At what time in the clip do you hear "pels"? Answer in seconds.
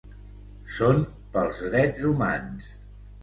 1.35-1.61